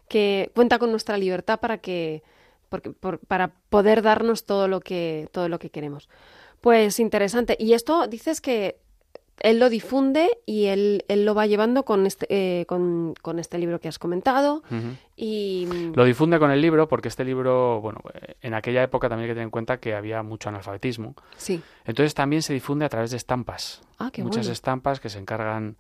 [0.08, 2.24] que cuenta con nuestra libertad para que,
[2.70, 6.08] porque, por- para poder darnos todo lo que, todo lo que queremos.
[6.62, 7.56] Pues interesante.
[7.60, 8.78] Y esto dices que
[9.42, 13.58] él lo difunde y él, él lo va llevando con este, eh, con, con este
[13.58, 14.64] libro que has comentado.
[15.16, 19.24] Y Lo difunde con el libro porque este libro, bueno, eh, en aquella época también
[19.26, 21.16] hay que tener en cuenta que había mucho analfabetismo.
[21.38, 21.62] sí.
[21.86, 23.82] Entonces también se difunde a través de estampas.
[23.98, 24.54] Ah, qué Muchas bueno.
[24.54, 25.78] estampas que se encargan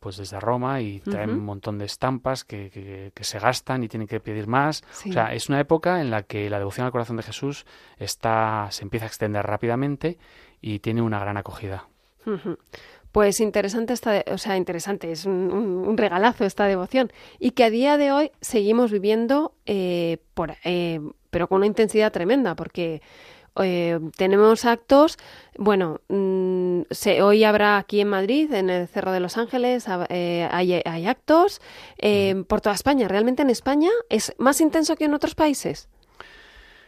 [0.00, 3.88] pues desde Roma y traen un montón de estampas que, que- que se gastan y
[3.88, 4.82] tienen que pedir más.
[4.92, 5.10] Sí.
[5.10, 7.66] O sea, es una época en la que la devoción al corazón de Jesús
[7.98, 10.18] está, se empieza a extender rápidamente
[10.60, 11.86] y tiene una gran acogida.
[13.12, 17.64] Pues interesante esta, o sea, interesante, es un, un- un regalazo esta devoción y que
[17.64, 23.02] a día de hoy seguimos viviendo, eh, por, eh, pero con una intensidad tremenda, porque
[23.56, 25.16] eh, tenemos actos,
[25.58, 30.48] bueno, mm, se, hoy habrá aquí en Madrid, en el Cerro de los Ángeles, eh,
[30.50, 31.60] hay, hay actos
[31.98, 33.08] eh, por toda España.
[33.08, 35.88] ¿Realmente en España es más intenso que en otros países?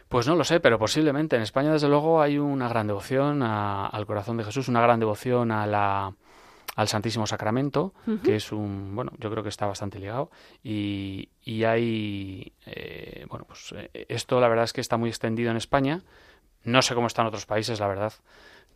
[0.09, 1.35] Pues no lo sé, pero posiblemente.
[1.35, 4.99] En España, desde luego, hay una gran devoción a- al corazón de Jesús, una gran
[4.99, 6.13] devoción a la,
[6.75, 10.29] al Santísimo Sacramento, que es un, bueno, yo creo que está bastante ligado.
[10.63, 13.73] Y, y hay, eh, bueno, pues
[14.07, 16.01] esto la verdad es que está muy extendido en España.
[16.63, 18.13] No sé cómo está en otros países, la verdad.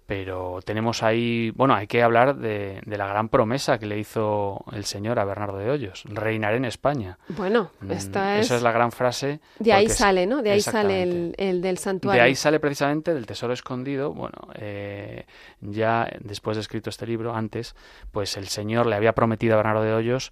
[0.06, 4.64] Pero tenemos ahí, bueno, hay que hablar de, de la gran promesa que le hizo
[4.72, 6.04] el Señor a Bernardo de Hoyos.
[6.06, 7.18] Reinaré en España.
[7.28, 8.46] Bueno, Mm, esta es...
[8.46, 9.42] Esa es la gran frase.
[9.60, 10.42] De ahí sale, ¿no?
[10.42, 12.22] De ahí sale el, el del santuario.
[12.22, 14.14] De ahí sale precisamente del tesoro escondido.
[14.14, 15.26] Bueno, eh,
[15.60, 17.76] ya después de escrito este libro, antes,
[18.12, 20.32] pues el Señor le había prometido a Bernardo de Hoyos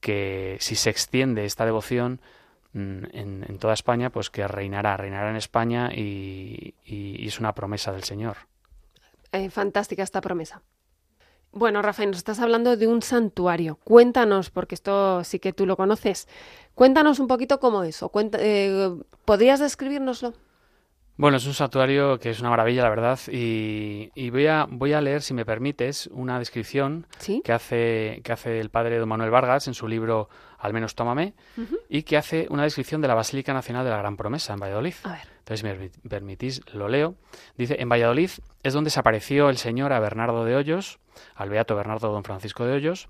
[0.00, 2.20] que si se extiende esta devoción
[2.74, 7.54] en, en toda España, pues que reinará, reinará en España y, y- y es una
[7.54, 8.36] promesa del Señor.
[9.32, 10.62] Eh, fantástica esta promesa.
[11.50, 13.76] Bueno, Rafael, nos estás hablando de un santuario.
[13.82, 16.28] Cuéntanos, porque esto sí que tú lo conoces.
[16.74, 18.02] Cuéntanos un poquito cómo es.
[18.02, 18.90] o cuenta- eh,
[19.24, 20.34] ¿Podrías describirnoslo?
[21.16, 24.92] Bueno, es un santuario que es una maravilla, la verdad, y, y voy, a, voy
[24.92, 27.42] a leer, si me permites, una descripción Sí.
[27.44, 30.28] que hace, que hace el padre don Manuel Vargas en su libro
[30.58, 31.34] Al menos tómame,
[31.88, 34.94] y que hace una descripción de la Basílica Nacional de la Gran Promesa en Valladolid.
[35.04, 35.20] A ver.
[35.38, 37.14] Entonces, si me permi- permitís, lo leo.
[37.56, 38.30] Dice, en Valladolid
[38.64, 40.98] es donde se apareció el Señor a Bernardo de Hoyos,
[41.36, 43.08] al beato Bernardo don Francisco de Hoyos.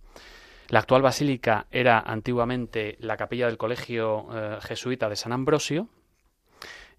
[0.68, 5.88] La actual basílica era antiguamente la capilla del colegio eh, jesuita de San Ambrosio,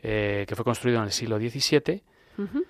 [0.01, 2.03] eh, que fue construido en el siglo XVII.
[2.37, 2.65] Ujú.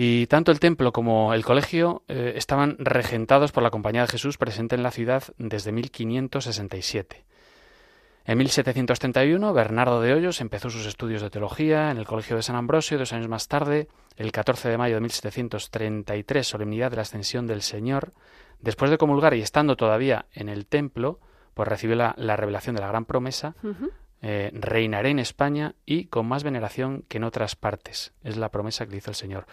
[0.00, 4.38] Y tanto el templo como el colegio eh, estaban regentados por la Compañía de Jesús
[4.38, 7.24] presente en la ciudad desde 1567.
[8.24, 12.54] En 1731, Bernardo de Hoyos empezó sus estudios de teología en el Colegio de San
[12.54, 12.96] Ambrosio.
[12.96, 17.62] Dos años más tarde, el 14 de mayo de 1733, solemnidad de la Ascensión del
[17.62, 18.12] Señor,
[18.60, 21.18] después de comulgar y estando todavía en el templo,
[21.54, 23.56] pues recibió la, la revelación de la gran promesa
[24.20, 28.12] eh, reinaré en España y con más veneración que en otras partes.
[28.24, 29.46] Es la promesa que le hizo el Señor.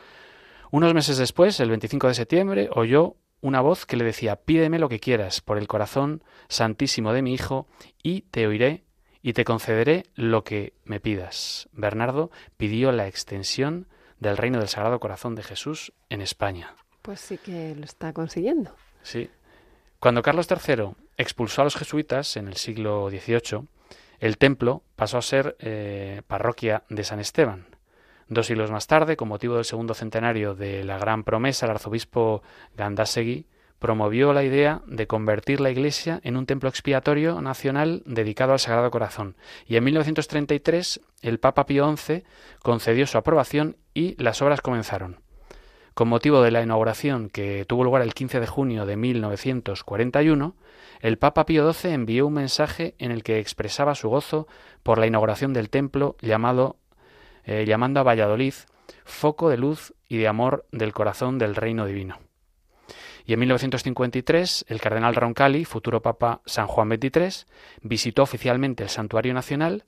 [0.71, 4.89] Unos meses después, el 25 de septiembre, oyó una voz que le decía, pídeme lo
[4.89, 7.67] que quieras por el corazón santísimo de mi Hijo
[8.01, 8.83] y te oiré
[9.21, 11.69] y te concederé lo que me pidas.
[11.71, 13.87] Bernardo pidió la extensión
[14.19, 16.75] del reino del Sagrado Corazón de Jesús en España.
[17.01, 18.75] Pues sí que lo está consiguiendo.
[19.03, 19.29] Sí.
[19.99, 23.67] Cuando Carlos III expulsó a los jesuitas en el siglo XVIII,
[24.19, 27.74] el templo pasó a ser eh, parroquia de San Esteban.
[28.27, 32.41] Dos siglos más tarde, con motivo del segundo centenario de la Gran Promesa, el arzobispo
[32.75, 33.45] Gandasegui
[33.77, 38.89] promovió la idea de convertir la Iglesia en un templo expiatorio nacional dedicado al Sagrado
[38.89, 39.35] Corazón.
[39.67, 42.23] Y en 1933 el Papa Pío XI
[42.63, 45.19] concedió su aprobación y las obras comenzaron.
[45.93, 50.55] Con motivo de la inauguración que tuvo lugar el 15 de junio de 1941,
[50.99, 54.47] el Papa Pío XII envió un mensaje en el que expresaba su gozo
[54.83, 56.77] por la inauguración del templo llamado,
[57.45, 58.53] eh, llamando a Valladolid
[59.03, 62.19] foco de luz y de amor del corazón del reino divino.
[63.25, 67.45] Y en 1953, el cardenal Roncalli, futuro Papa San Juan XXIII,
[67.81, 69.85] visitó oficialmente el Santuario Nacional.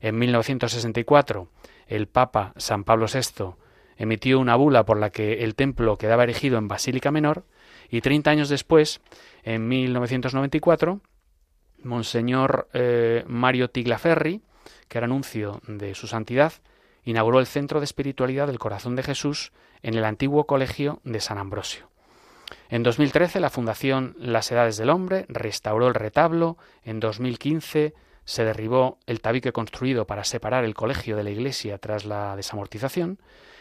[0.00, 1.48] En 1964,
[1.86, 3.54] el Papa San Pablo VI
[3.96, 7.44] emitió una bula por la que el templo quedaba erigido en Basílica Menor.
[7.88, 9.00] Y 30 años después,
[9.44, 11.00] en 1994,
[11.84, 14.42] Monseñor eh, Mario Tiglaferri,
[14.88, 16.52] que era anuncio de su santidad,
[17.04, 21.38] inauguró el Centro de Espiritualidad del Corazón de Jesús en el antiguo Colegio de San
[21.38, 21.88] Ambrosio.
[22.68, 28.98] En 2013 la Fundación Las Edades del Hombre restauró el retablo, en 2015 se derribó
[29.06, 33.18] el tabique construido para separar el colegio de la iglesia tras la desamortización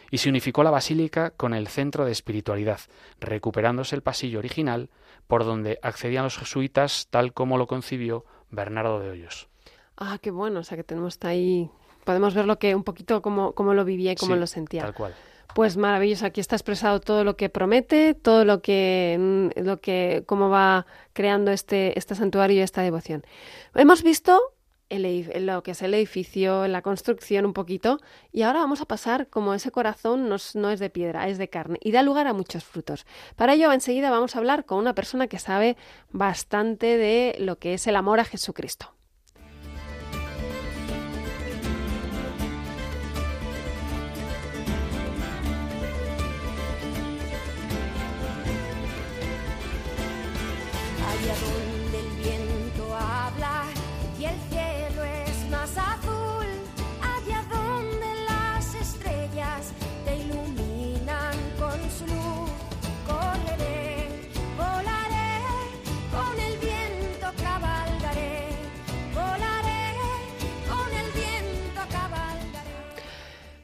[0.10, 2.80] y se unificó la basílica con el centro de espiritualidad,
[3.20, 4.90] recuperándose el pasillo original
[5.28, 9.50] por donde accedían los jesuitas tal como lo concibió Bernardo de Hoyos.
[9.98, 11.70] Ah, qué bueno, o sea que tenemos ahí,
[12.04, 14.82] podemos ver lo que un poquito cómo, cómo lo vivía y cómo Sí, lo sentía.
[14.84, 15.14] Tal cual.
[15.54, 20.24] Pues maravilloso, aquí está expresado todo lo que promete, todo lo que, mm, lo que
[20.26, 23.24] cómo va creando este, este santuario y esta devoción.
[23.76, 24.40] Hemos visto
[24.90, 28.00] el lo que es el edificio, la construcción un poquito,
[28.32, 31.38] y ahora vamos a pasar como ese corazón no es, no es de piedra, es
[31.38, 33.06] de carne, y da lugar a muchos frutos.
[33.36, 35.78] Para ello, enseguida vamos a hablar con una persona que sabe
[36.12, 38.94] bastante de lo que es el amor a Jesucristo.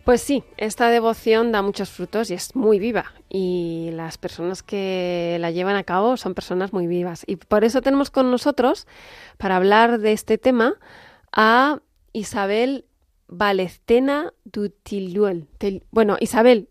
[0.10, 3.14] Pues sí, esta devoción da muchos frutos y es muy viva.
[3.30, 7.24] Y las personas que la llevan a cabo son personas muy vivas.
[7.28, 8.88] Y por eso tenemos con nosotros,
[9.38, 10.74] para hablar de este tema,
[11.32, 11.78] a
[12.12, 12.86] Isabel
[13.28, 15.48] Valestena Dutiluel.
[15.92, 16.70] Bueno, Isabel,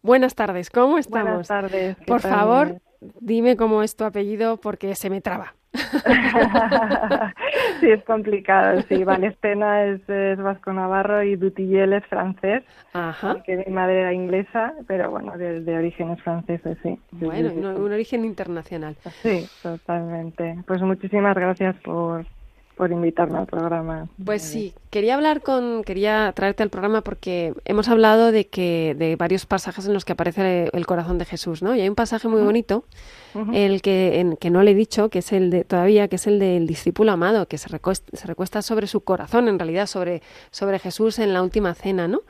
[0.00, 1.46] buenas tardes, ¿cómo estamos?
[1.46, 1.98] Buenas tardes.
[1.98, 2.30] ¿qué Por tal?
[2.30, 2.80] favor,
[3.20, 5.54] dime cómo es tu apellido porque se me traba.
[7.80, 8.82] sí, es complicado.
[8.88, 13.34] Sí, Valestena es, es vasco navarro y Dutillel es francés, Ajá.
[13.34, 16.98] porque mi madre era inglesa, pero bueno, de, de orígenes franceses, sí.
[17.12, 18.96] Bueno, sí, sí, un, un origen internacional.
[19.22, 20.58] Sí, totalmente.
[20.66, 22.26] Pues muchísimas gracias por,
[22.78, 24.08] por invitarme al programa.
[24.24, 29.16] Pues sí, quería hablar con, quería traerte al programa porque hemos hablado de que de
[29.16, 31.74] varios pasajes en los que aparece el corazón de Jesús, ¿no?
[31.74, 32.84] Y hay un pasaje muy bonito,
[33.52, 36.28] el que, en, que no le he dicho, que es el de todavía, que es
[36.28, 40.22] el del discípulo amado, que se recuesta, se recuesta sobre su corazón, en realidad sobre,
[40.52, 42.22] sobre Jesús en la última cena, ¿no?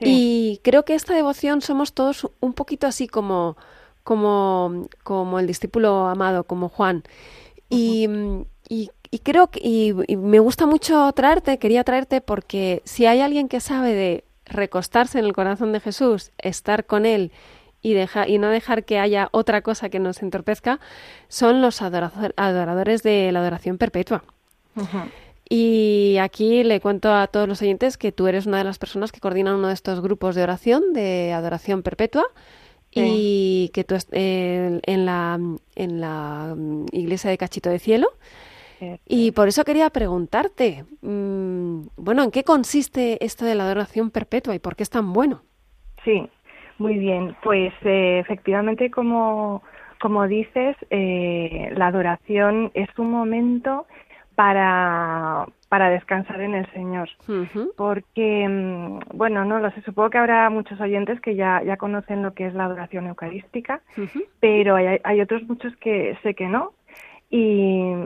[0.00, 3.56] Y creo que esta devoción somos todos un poquito así como,
[4.02, 7.04] como, como el discípulo amado, como Juan.
[7.70, 8.08] Y,
[8.68, 13.20] y, y creo que y, y me gusta mucho traerte, quería traerte porque si hay
[13.20, 17.30] alguien que sabe de recostarse en el corazón de Jesús, estar con él
[17.80, 20.80] y, deja, y no dejar que haya otra cosa que nos entorpezca,
[21.28, 24.24] son los adorador- adoradores de la adoración perpetua.
[25.48, 29.12] Y aquí le cuento a todos los oyentes que tú eres una de las personas
[29.12, 32.24] que coordinan uno de estos grupos de oración, de adoración perpetua,
[32.96, 35.38] y que tú eh, en, la,
[35.76, 38.08] en la mm, iglesia de Cachito de Cielo.
[39.06, 44.54] Y por eso quería preguntarte, mm, bueno, ¿en qué consiste esto de la adoración perpetua
[44.54, 45.42] y por qué es tan bueno?
[46.04, 46.28] Sí,
[46.78, 47.36] muy bien.
[47.42, 49.62] Pues eh, efectivamente, como,
[50.00, 53.86] como dices, eh, la adoración es un momento
[54.34, 57.08] para, para descansar en el Señor.
[57.76, 62.22] Porque, mm, bueno, no lo sé, supongo que habrá muchos oyentes que ya, ya conocen
[62.22, 63.80] lo que es la adoración eucarística,
[64.40, 66.72] pero hay, hay otros muchos que sé que no.
[67.36, 67.40] Y,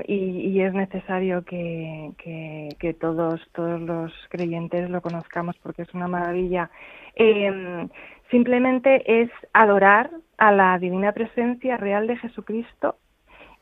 [0.07, 5.93] y, y es necesario que, que, que todos, todos los creyentes lo conozcamos porque es
[5.93, 6.70] una maravilla.
[7.14, 7.87] Eh,
[8.31, 12.97] simplemente es adorar a la divina presencia real de Jesucristo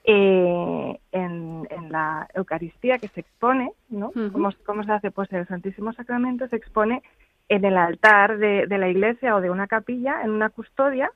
[0.05, 4.11] eh, en, en la Eucaristía que se expone, ¿no?
[4.11, 4.31] Ujú.
[4.31, 5.11] ¿Cómo, cómo se hace?
[5.11, 7.03] Pues el Santísimo Sacramento se expone
[7.49, 11.11] en el altar de, de la iglesia o de una capilla, en una custodia.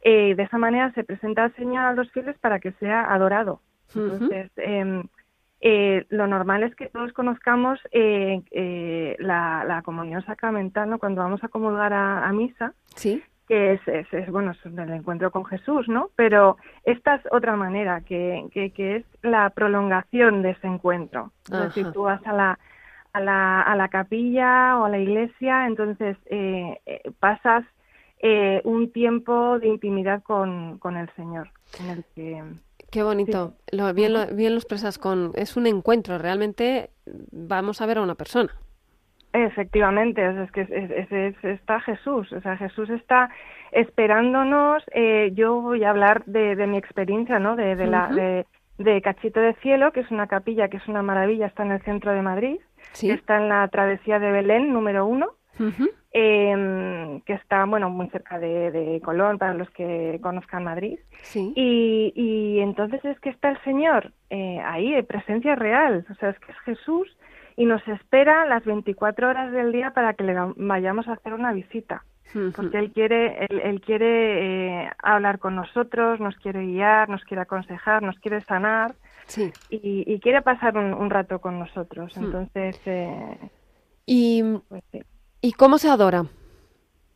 [0.00, 3.60] Eh, de esa manera se presenta al Señor a los fieles para que sea adorado.
[3.94, 5.04] Entonces, em,
[5.60, 10.98] eh, lo normal es que todos conozcamos eh, eh, la, la comunión sacramental, ¿no?
[10.98, 13.22] Cuando vamos a comulgar a, a misa, Sí.
[13.48, 16.10] que es, es, es, bueno, es el encuentro con Jesús, ¿no?
[16.16, 21.32] Pero esta es otra manera, que, que, que es la prolongación de ese encuentro.
[21.50, 21.70] Ajá.
[21.92, 22.58] tú vas a la,
[23.12, 27.64] a la, a la capilla o a la iglesia, entonces eh, eh, pasas
[28.18, 31.48] eh, un tiempo de intimidad con, con el Señor,
[31.80, 32.42] en el que...
[32.96, 33.52] Qué bonito.
[33.72, 35.32] Lo, bien, lo, bien lo expresas con...
[35.34, 36.88] Es un encuentro, realmente
[37.30, 38.50] vamos a ver a una persona.
[39.34, 43.28] Efectivamente, es, que es, es- es- está Jesús, o sea, Jesús está
[43.70, 44.82] esperándonos.
[44.94, 47.54] eh, yo voy a hablar de, de mi experiencia, ¿no?
[47.54, 48.46] De, de la de,
[48.78, 51.82] de Cachito de Cielo, que es una capilla que es una maravilla, está en el
[51.82, 52.56] centro de Madrid,
[52.92, 53.10] Sí.
[53.10, 55.90] está en la travesía de Belén número uno, Ujú.
[56.18, 60.98] Eh, que está, bueno, muy cerca de, de Colón para los que conozcan Madrid.
[61.22, 61.52] Sí.
[61.54, 66.30] Y, y entonces es que está el Señor eh, ahí, en presencia real, o sea,
[66.30, 67.16] es que es Jesús
[67.56, 71.32] y nos espera las 24 horas del día para que le va- vayamos a hacer
[71.34, 72.04] una visita,
[72.54, 77.42] porque Él quiere, él, él quiere eh, hablar con nosotros, nos quiere guiar, nos quiere
[77.42, 78.94] aconsejar, nos quiere sanar
[79.26, 79.52] Sí.
[79.68, 82.12] y, y quiere pasar un, un rato con nosotros.
[82.16, 83.38] Entonces, eh,
[84.06, 85.00] Y, pues sí.
[85.40, 86.24] ¿Y cómo se adora?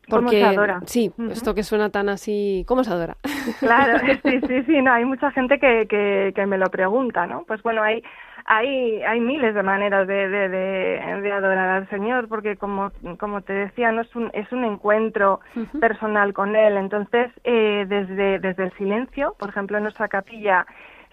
[0.09, 0.81] ¿Cómo Porque, se adora?
[0.85, 2.65] Sí, esto que suena tan así...
[2.67, 3.15] ¿Cómo se adora?
[3.59, 7.43] Claro, sí, sí, sí, no, hay mucha gente que, que, que me lo pregunta, ¿no?
[7.43, 8.03] Pues bueno, hay,
[8.45, 13.41] hay, hay miles de maneras de, de, de, de adorar al Señor, porque como, como
[13.41, 15.39] te decía, no es un, es un encuentro
[15.79, 16.77] personal con Él.
[16.77, 20.65] Entonces, eh, desde, desde el silencio, por ejemplo, en nuestra capilla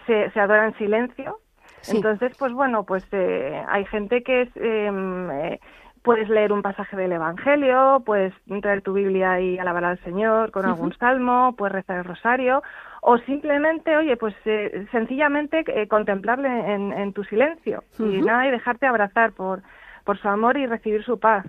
[0.07, 1.39] se, se adora en silencio.
[1.83, 1.97] Sí.
[1.97, 5.61] Entonces, pues bueno, pues eh, hay gente que es, em, eh,
[6.03, 8.33] puedes leer un pasaje del Evangelio, puedes
[8.63, 12.63] traer tu Biblia y alabar al Señor con algún salmo, puedes rezar el rosario,
[13.01, 18.51] o simplemente, oye, pues eh, sencillamente eh, contemplarle en, en tu silencio y nada, y
[18.51, 19.63] dejarte abrazar por,
[20.05, 21.47] por su amor y recibir su paz.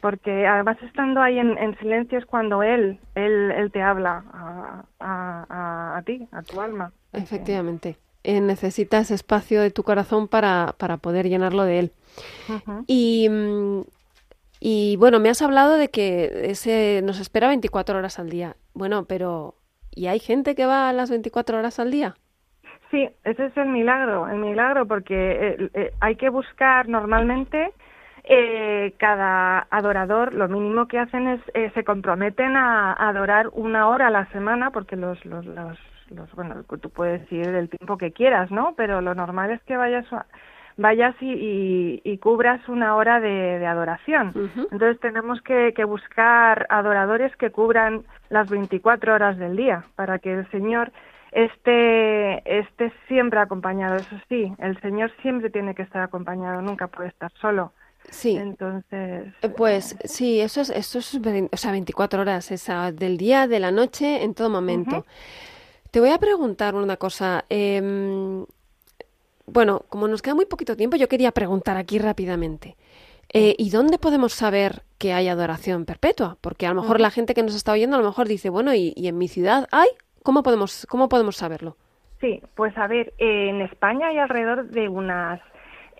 [0.00, 4.84] Porque además estando ahí en, en silencio es cuando Él, Él, él te habla a,
[4.98, 6.90] a, a, a ti, a tu alma.
[7.12, 7.96] Efectivamente.
[8.24, 11.92] Eh, necesitas espacio de tu corazón para, para poder llenarlo de él.
[12.86, 13.28] Y,
[14.60, 18.56] y bueno, me has hablado de que ese nos espera 24 horas al día.
[18.74, 19.56] Bueno, pero
[19.90, 22.14] ¿y hay gente que va a las 24 horas al día?
[22.90, 27.72] Sí, ese es el milagro, el milagro, porque eh, eh, hay que buscar normalmente
[28.24, 33.88] eh, cada adorador, lo mínimo que hacen es eh, se comprometen a, a adorar una
[33.88, 35.78] hora a la semana, porque los, los, los,
[36.10, 38.74] los- bueno, tú puedes ir el tiempo que quieras, ¿no?
[38.76, 40.26] Pero lo normal es que vayas a-
[40.76, 44.32] vayas y, y, y cubras una hora de, de adoración.
[44.70, 50.32] Entonces tenemos que, que buscar adoradores que cubran las 24 horas del día para que
[50.32, 50.92] el Señor
[51.32, 53.96] esté, esté siempre acompañado.
[53.96, 57.72] Eso sí, el Señor siempre tiene que estar acompañado, nunca puede estar solo.
[58.10, 58.36] Sí.
[58.36, 61.14] Entonces, Eh, Pues sí, eso es, eso es,
[61.52, 65.06] o sea, 24 horas, esa del día, de la noche, en todo momento.
[65.90, 67.44] Te voy a preguntar una cosa.
[67.48, 68.44] em,
[69.46, 72.76] bueno, como nos queda muy poquito tiempo, yo quería preguntar aquí rápidamente.
[73.32, 76.36] Eh, ¿Y dónde podemos saber que hay adoración perpetua?
[76.40, 78.74] Porque a lo mejor la gente que nos está oyendo a lo mejor dice, bueno,
[78.74, 79.88] ¿y, y en mi ciudad hay?
[80.22, 81.76] ¿Cómo podemos, cómo podemos saberlo?
[82.20, 85.40] Sí, pues a ver, eh, en España hay alrededor de unas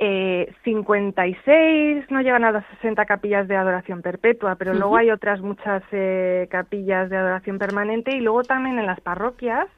[0.05, 5.41] eh, 56, no llegan a las 60 capillas de adoración perpetua, pero luego hay otras
[5.41, 9.69] muchas eh, capillas de adoración permanente y luego también en las parroquias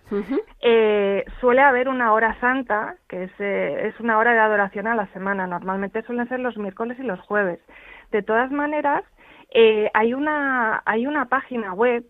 [0.63, 4.95] eh, suele haber una hora santa, que es, eh, es una hora de adoración a
[4.95, 5.47] la semana.
[5.47, 7.61] Normalmente suelen ser los miércoles y los jueves.
[8.11, 9.05] De todas maneras,
[9.51, 12.03] eh, hay, una, hay una página web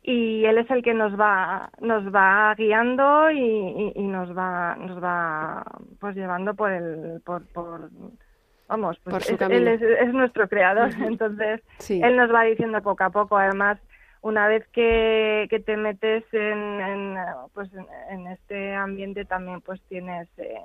[0.02, 4.76] y él es el que nos va, nos va guiando y, y- y nos va,
[4.76, 5.64] nos va,
[6.00, 7.90] pues llevando por el, por, por,
[8.68, 9.58] vamos, pues Por su es- camino.
[9.60, 12.00] él es, es nuestro creador, entonces Sí.
[12.02, 13.36] él nos va diciendo poco a poco.
[13.36, 13.78] Además,
[14.26, 17.16] una vez que, que te metes en, en,
[17.54, 17.70] pues
[18.10, 20.58] en, este ambiente también pues tienes eh,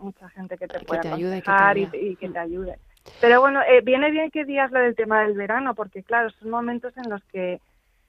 [0.00, 2.78] mucha gente que te puede aconsejar y, que te ayude.
[3.20, 6.50] Pero bueno, eh, viene bien que digas lo del tema del verano, porque claro, son
[6.50, 7.58] momentos en los que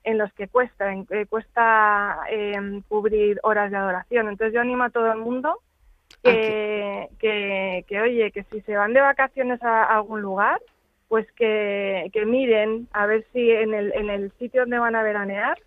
[0.04, 4.30] en los que cuesta, en- eh, cuesta eh, cubrir horas de adoración.
[4.30, 8.76] Entonces yo animo a todo el mundo Ah, que, que, que, oye, que si se
[8.76, 10.60] van de vacaciones a algún lugar,
[11.08, 15.04] pues que, que miren a ver si en el, en el sitio donde van a
[15.04, 15.58] veranear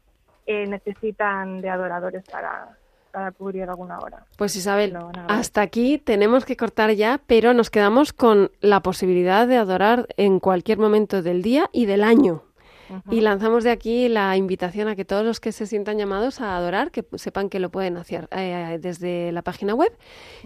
[0.47, 2.77] eh, necesitan de adoradores para,
[3.13, 4.25] para cubrir alguna hora.
[4.37, 4.97] Pues Isabel,
[5.29, 10.41] hasta aquí tenemos que cortar ya, pero nos quedamos con la posibilidad de adorar en
[10.41, 12.45] cualquier momento del día y del año.
[13.11, 16.57] Y lanzamos de aquí la invitación a que todos los que se sientan llamados a
[16.57, 19.93] adorar, que sepan que lo pueden hacer eh, desde la página web.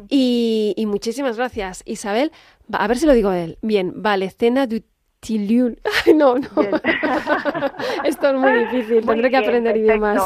[0.08, 2.32] Y, y muchísimas gracias, Isabel.
[2.72, 3.58] A ver si lo digo él.
[3.62, 4.82] Bien, vale, cena du
[5.32, 5.78] Tiliun.
[6.06, 6.48] Ay, no, no.
[8.04, 10.20] Esto es muy difícil, Muy tendré que aprender idiomas.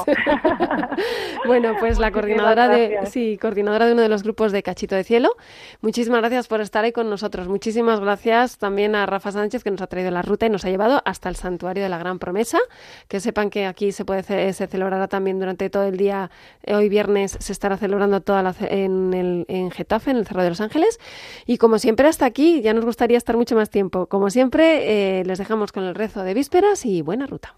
[1.47, 5.05] bueno, pues la coordinadora de, sí, coordinadora de uno de los grupos de Cachito de
[5.05, 5.37] Cielo.
[5.83, 7.47] Muchísimas gracias por estar ahí con nosotros.
[7.47, 10.71] Muchísimas gracias también a Rafa Sánchez que nos ha traído la ruta y nos ha
[10.71, 12.59] llevado hasta el santuario de la Gran Promesa.
[13.07, 16.31] Que sepan que aquí se puede ce- se celebrará también durante todo el día.
[16.63, 20.43] Eh, Hoy viernes se estará celebrando toda la en, el, en Getafe, en el Cerro
[20.43, 20.99] de los Ángeles.
[21.45, 24.07] Y como siempre hasta aquí, ya nos gustaría estar mucho más tiempo.
[24.07, 27.55] Como siempre, eh, les dejamos con el rezo de vísperas y buena ruta.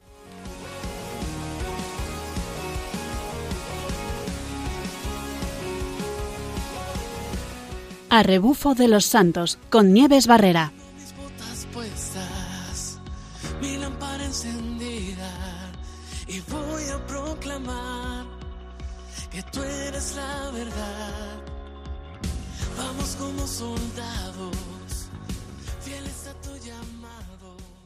[8.10, 10.72] A rebufo de los santos con Nieves Barrera.
[10.96, 12.98] mis botas puestas,
[13.60, 15.30] mi lámpara encendida
[16.26, 18.24] y voy a proclamar
[19.30, 21.42] que tú eres la verdad.
[22.78, 23.87] Vamos como soldados,